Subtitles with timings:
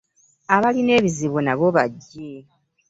[0.55, 2.29] Abalina ebizibu nabo bajje.